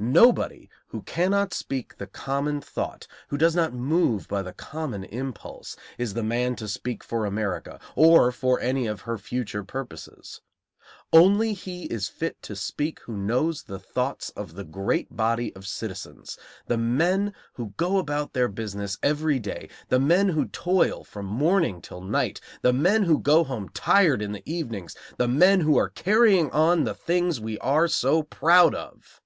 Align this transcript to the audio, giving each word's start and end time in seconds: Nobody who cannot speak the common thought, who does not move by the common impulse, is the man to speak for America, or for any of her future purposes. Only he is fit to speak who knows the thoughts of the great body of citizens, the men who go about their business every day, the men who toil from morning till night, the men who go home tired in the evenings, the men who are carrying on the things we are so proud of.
Nobody 0.00 0.70
who 0.86 1.02
cannot 1.02 1.52
speak 1.52 1.96
the 1.96 2.06
common 2.06 2.60
thought, 2.60 3.08
who 3.30 3.36
does 3.36 3.56
not 3.56 3.74
move 3.74 4.28
by 4.28 4.42
the 4.42 4.52
common 4.52 5.02
impulse, 5.02 5.74
is 5.98 6.14
the 6.14 6.22
man 6.22 6.54
to 6.54 6.68
speak 6.68 7.02
for 7.02 7.26
America, 7.26 7.80
or 7.96 8.30
for 8.30 8.60
any 8.60 8.86
of 8.86 9.00
her 9.00 9.18
future 9.18 9.64
purposes. 9.64 10.40
Only 11.12 11.52
he 11.52 11.86
is 11.86 12.06
fit 12.06 12.40
to 12.42 12.54
speak 12.54 13.00
who 13.00 13.16
knows 13.16 13.64
the 13.64 13.80
thoughts 13.80 14.30
of 14.36 14.54
the 14.54 14.62
great 14.62 15.16
body 15.16 15.52
of 15.56 15.66
citizens, 15.66 16.38
the 16.68 16.78
men 16.78 17.34
who 17.54 17.74
go 17.76 17.98
about 17.98 18.34
their 18.34 18.46
business 18.46 18.98
every 19.02 19.40
day, 19.40 19.68
the 19.88 19.98
men 19.98 20.28
who 20.28 20.46
toil 20.46 21.02
from 21.02 21.26
morning 21.26 21.82
till 21.82 22.02
night, 22.02 22.40
the 22.62 22.72
men 22.72 23.02
who 23.02 23.18
go 23.18 23.42
home 23.42 23.68
tired 23.70 24.22
in 24.22 24.30
the 24.30 24.48
evenings, 24.48 24.94
the 25.16 25.26
men 25.26 25.62
who 25.62 25.76
are 25.76 25.88
carrying 25.90 26.52
on 26.52 26.84
the 26.84 26.94
things 26.94 27.40
we 27.40 27.58
are 27.58 27.88
so 27.88 28.22
proud 28.22 28.76
of. 28.76 29.20